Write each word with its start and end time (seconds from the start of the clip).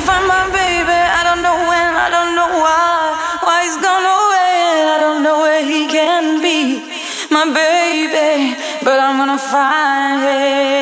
can't 0.00 0.08
find 0.08 0.26
my 0.26 0.46
baby. 0.52 0.92
I 0.92 1.22
don't 1.24 1.42
know 1.42 1.56
when, 1.68 1.90
I 1.94 2.08
don't 2.10 2.34
know 2.34 2.48
why. 2.64 3.40
Why 3.44 3.64
he's 3.64 3.76
gone 3.76 4.06
away, 4.18 4.94
I 4.94 4.98
don't 5.00 5.22
know 5.22 5.40
where 5.40 5.64
he 5.64 5.88
can 5.88 6.40
be. 6.40 6.80
My 7.30 7.44
baby, 7.44 8.56
but 8.84 8.98
I'm 9.00 9.18
gonna 9.18 9.38
find 9.38 10.22
him. 10.22 10.79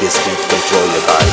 this 0.00 0.16
beat 0.24 0.38
control 0.48 0.86
your 0.92 1.06
body. 1.06 1.27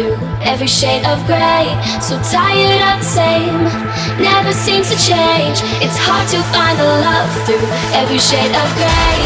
through 0.00 0.16
every 0.40 0.66
shade 0.66 1.04
of 1.04 1.18
grey. 1.26 1.66
So 2.00 2.16
tired 2.32 2.80
of 2.90 2.96
the 3.00 3.10
same, 3.20 3.64
never 4.16 4.52
seems 4.52 4.88
to 4.88 4.96
change. 4.96 5.58
It's 5.84 5.98
hard 6.06 6.26
to 6.32 6.40
find 6.54 6.76
the 6.78 6.88
love 7.06 7.30
through 7.44 7.66
every 8.00 8.18
shade 8.18 8.54
of 8.62 8.68
grey. 8.80 9.20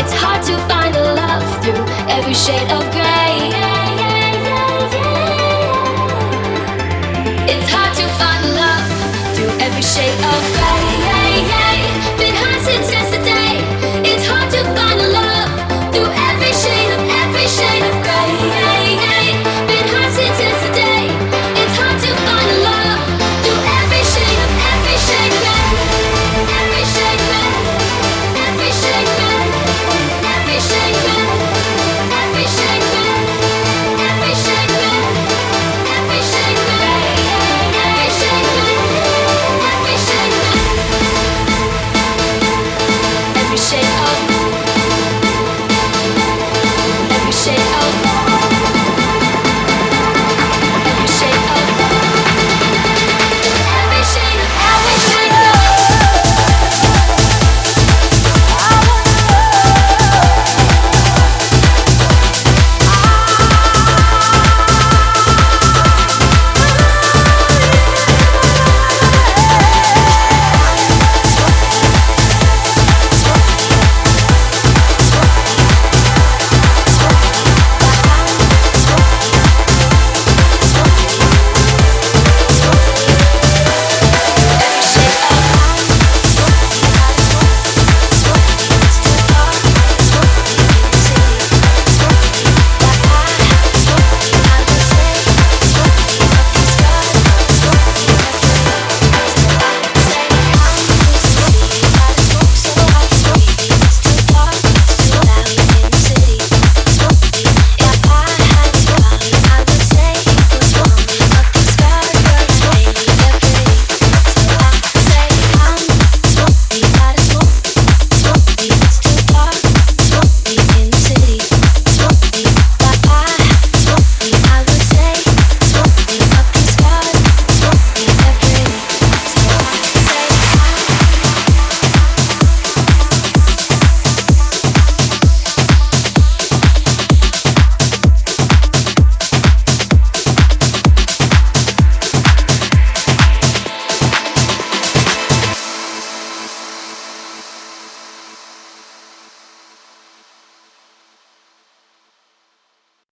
It's 0.00 0.14
hard 0.22 0.42
to 0.50 0.54
find 0.68 0.92
the 0.94 1.04
love 1.22 1.46
through 1.62 1.82
every 2.16 2.34
shade 2.34 2.70
of 2.76 2.82
grey. 2.96 3.34
It's 7.52 7.68
hard 7.74 7.92
to 8.00 8.06
find 8.18 8.42
love 8.62 8.86
through 9.34 9.52
every 9.64 9.82
shade 9.82 10.18
of 10.32 10.40
grey. 10.56 10.75